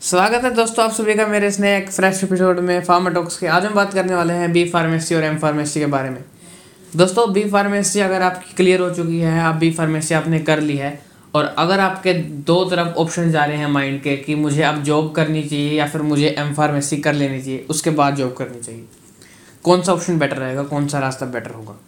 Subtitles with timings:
[0.00, 3.38] स्वागत है दोस्तों आप सभी का मेरे इस नए एक फ्रेश एपिसोड में फार्मा टॉक्स
[3.38, 6.22] के। आज हम बात करने वाले हैं बी फार्मेसी और एम फार्मेसी के बारे में।
[6.96, 10.76] दोस्तों बी फार्मेसी अगर आपकी क्लियर हो चुकी है, आप बी फार्मेसी आपने कर ली
[10.76, 11.00] है,
[11.34, 15.12] और अगर आपके दो तरफ़ ऑप्शन जा रहे हैं माइंड के कि मुझे अब जॉब
[15.14, 18.84] करनी चाहिए या फिर मुझे एम फार्मेसी कर लेनी चाहिए, उसके बाद जॉब करनी चाहिए,
[19.64, 21.78] कौन सा ऑप्शन बेटर रहेगा, कौन सा रास्ता बेटर होगा?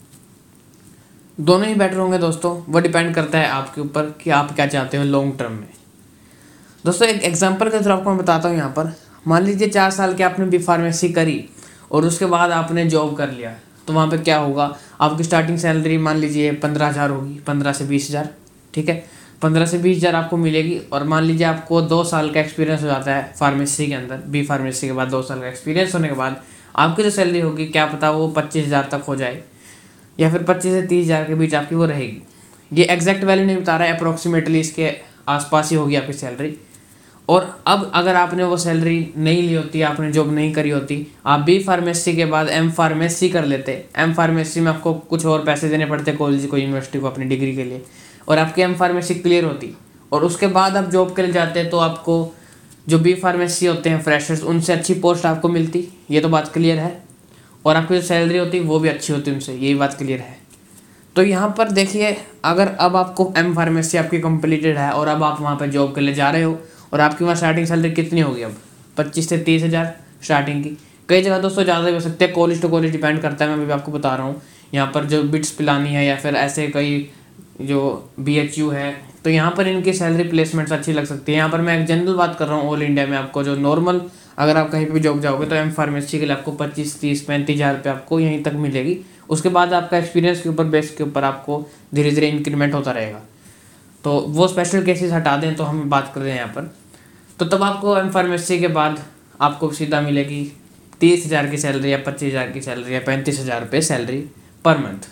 [1.39, 4.97] दोनों ही बेटर होंगे दोस्तों, वो डिपेंड करता है आपके ऊपर कि आप क्या चाहते
[4.97, 5.69] हो लॉन्ग टर्म में।
[6.85, 8.93] दोस्तों, एक एग्जांपल के थ्रू आपको मैं बताता हूँ यहाँ पर।
[9.29, 11.45] मान लीजिए चार साल के आपने बी फार्मेसी करी
[11.91, 13.53] और उसके बाद आपने जॉब कर लिया
[13.89, 14.65] तो वहाँ पे क्या होगा?
[15.01, 18.29] आपकी स्टार्टिंग सैलरी मान लीजिए पंद्रह हज़ार होगी, पंद्रह से बीस हज़ार,
[18.75, 19.05] ठीक है?
[19.43, 22.87] पंद्रह से बीस हज़ार आपको मिलेगी और मान लीजिए आपको दो साल का एक्सपीरियंस हो
[22.87, 26.15] जाता है फार्मेसी के अंदर बी फार्मेसी के बाद दो साल का एक्सपीरियंस होने के
[26.15, 26.41] बाद,
[26.77, 29.43] आपकी जो सैलरी होगी, क्या पता वो पच्चीस हज़ार तक हो जाए,
[30.19, 32.23] या फिर पच्चीस से तीस हज़ार के बीच आपकी वो रहेगी।
[32.73, 34.93] ये एग्जैक्ट वैल्यू नहीं बता रहा है अप्रोक्सीमेटली इसके
[35.29, 36.57] आसपास ही होगी आपकी सैलरी
[37.31, 41.41] और अब अगर आपने वो सैलरी नहीं ली होती, आपने जॉब नहीं करी होती, आप
[41.41, 45.69] बी फार्मेसी के बाद एम फार्मेसी कर लेते। एम फार्मेसी में आपको कुछ और पैसे
[45.69, 47.83] देने पड़ते कॉलेज को यूनिवर्सिटी को अपनी डिग्री के लिए।
[48.29, 49.77] और आपकी एम फार्मेसी क्लियर होती।
[50.13, 52.35] और उसके बाद आप जॉब के लिए जाते तो आपको
[52.89, 56.79] जो बी फार्मेसी होते हैं फ्रेशर्स उनसे अच्छी पोस्ट आपको मिलती। ये तो बात क्लियर
[56.79, 57.03] है।
[57.67, 60.39] और आपकी जो सैलरी होती, वो भी अच्छी होती उनसे। यही बात क्लियर है।
[61.17, 65.41] तो यहाँ पर देखिए, अगर अब आपको एम फार्मेसी आपकी कंप्लीटेड है और अब आप
[65.41, 66.59] वहाँ पर जॉब के लिए जा रहे हो
[66.93, 68.57] और आपकी वहाँ स्टार्टिंग सैलरी कितनी होगी अब?
[68.97, 70.77] पच्चीस से तीस हज़ार स्टार्टिंग की।
[71.09, 73.67] कई जगह दोस्तों ज़्यादा भी हो सकते हैं कॉलेज टू कॉलेज डिपेंड करता है, मैं
[73.67, 74.41] भी आपको बता रहा हूँ।
[74.75, 77.09] यहाँ पर जो बिट्स पिलानी है या फिर ऐसे कई
[77.63, 81.39] जो बी एच यू है तो यहाँ पर इनकी सैलरी प्लेसमेंट्स अच्छी लग सकती है।
[81.39, 84.01] यहाँ पर मैं एक जनरल बात कर रहा हूँ ऑल इंडिया में आपको जो नॉर्मल
[84.39, 87.57] अगर आप कहीं भी जॉब जाओगे तो एम फार्मेसी के लिए आपको पच्चीस, तीस, पैंतीस
[87.57, 91.25] हज़ार रुपये आपको यहीं तक मिलेगी। उसके बाद आपका एक्सपीरियंस के ऊपर बेस के ऊपर
[91.25, 93.21] आपको धीरे धीरे इंक्रीमेंट होता रहेगा।
[94.05, 96.75] तो वो स्पेशल केसेस हटा दें तो हम बात कर रहे हैं यहाँ पर।
[97.41, 98.99] तो तब आपको एम फार्मेसी के बाद
[99.41, 100.41] आपको सीधा मिलेगी
[101.01, 104.19] तीस हज़ार की सैलरी या पच्चीस हज़ार की सैलरी या पैंतीस हज़ार रुपये सैलरी
[104.65, 105.09] पर मंथ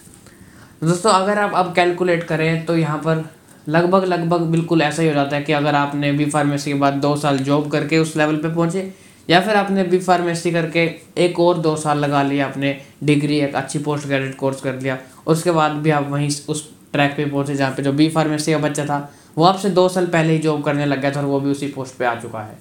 [0.84, 3.24] दोस्तों, अगर आप अब कैलकुलेट करें तो यहाँ पर
[3.68, 7.00] लगभग लगभग बिल्कुल ऐसा ही हो जाता है कि अगर आपने बी फार्मेसी के बाद
[7.02, 8.92] दो साल जॉब करके उस लेवल पे पहुँचे
[9.28, 10.88] या फिर आपने बी फार्मेसी करके
[11.24, 14.98] एक और दो साल लगा लिया, आपने डिग्री एक अच्छी पोस्ट ग्रेजुएट कोर्स कर लिया,
[15.26, 18.58] उसके बाद भी आप वहीं उस ट्रैक पे पहुँचे जहाँ पे जो बी फार्मेसी का
[18.58, 19.08] बच्चा था
[19.38, 21.68] वो आपसे दो साल पहले ही जॉब करने लग गया था और वो भी उसी
[21.68, 22.58] पोस्ट पे आ चुका है।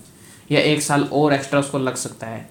[0.51, 2.49] या एक साल और एक्स्ट्रा उसको लग सकता है।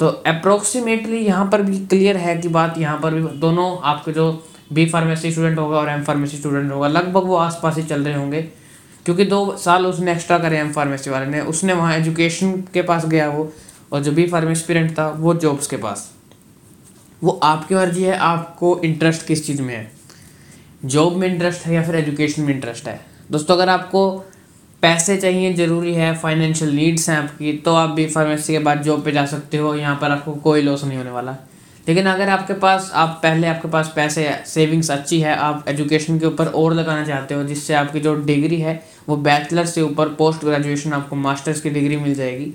[0.00, 4.46] तो अप्रोक्सीमेटली यहाँ पर भी क्लियर है कि बात यहाँ पर भी दोनों आपके जो
[4.72, 8.14] बी फार्मेसी स्टूडेंट होगा और एम फार्मेसी स्टूडेंट होगा, लगभग वो आसपास ही चल रहे
[8.14, 8.42] होंगे।
[9.04, 13.06] क्योंकि दो साल उसने एक्स्ट्रा करे एम फार्मेसी वाले ने। उसने वहाँ एजुकेशन के पास
[13.06, 13.52] गया वो
[13.92, 16.12] और जो बी फार्मेसी स्टूडेंट था वो जॉब्स के पास।
[17.22, 19.92] वो आपकी मर्ज़ी है, आपको इंटरेस्ट किस चीज़ में है?
[20.84, 23.13] जॉब में इंटरेस्ट है या फिर एजुकेशन में इंटरेस्ट है?
[23.30, 24.10] दोस्तों, अगर आपको
[24.82, 29.04] पैसे चाहिए, ज़रूरी है फाइनेंशियल नीड्स हैं आपकी तो आप भी फार्मेसी के बाद जॉब
[29.04, 31.36] पे जा सकते हो। यहाँ पर आपको कोई लॉस नहीं होने वाला।
[31.88, 36.26] लेकिन अगर आपके पास, आप पहले आपके पास पैसे सेविंग्स अच्छी है, आप एजुकेशन के
[36.26, 40.44] ऊपर और लगाना चाहते हो, जिससे आपकी जो डिग्री है, वो बैचलर से ऊपर पोस्ट
[40.44, 42.52] ग्रेजुएशन आपको मास्टर्स की डिग्री मिल जाएगी।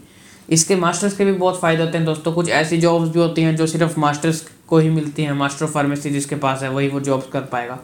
[0.49, 3.55] इसके मास्टर्स के भी बहुत फ़ायदे होते हैं दोस्तों। कुछ ऐसी जॉब्स भी होती हैं
[3.55, 6.99] जो सिर्फ़ मास्टर्स को ही मिलती हैं मास्टर ऑफ़ फार्मेसी जिसके पास है, वही वो
[6.99, 7.79] जॉब्स कर पाएगा।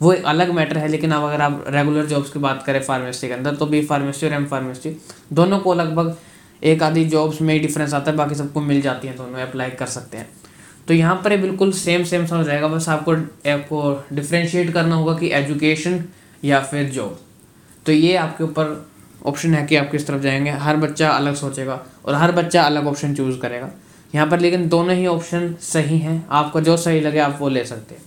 [0.00, 3.28] वो एक अलग मैटर है, लेकिन अब अगर आप रेगुलर जॉब्स की बात करें फार्मेसी
[3.28, 4.96] के अंदर तो बी फार्मेसी और एम फार्मेसी
[5.32, 6.16] दोनों को लगभग
[6.62, 9.70] एक आधी जॉब्स में ही डिफरेंस आता है, बाकी सबको मिल जाती हैं, दोनों अप्लाई
[9.70, 10.28] कर सकते हैं।
[10.88, 13.12] तो यहाँ पर बिल्कुल सेम सेम समझ जाएगा बस आपको
[13.52, 16.02] आपको डिफ्रेंशिएट करना होगा कि एजुकेशन
[16.42, 17.18] या फिर जॉब
[17.86, 18.86] तो ये आपके ऊपर
[19.26, 22.86] ऑप्शन है कि आप किस तरफ़ जाएँगे। हर बच्चा अलग सोचेगा और हर बच्चा अलग
[22.86, 23.70] ऑप्शन चूज़ करेगा।
[24.14, 27.64] यहाँ पर लेकिन दोनों ही ऑप्शन सही हैं, आपको जो सही लगे आप वो ले
[27.64, 28.02] सकते हैं।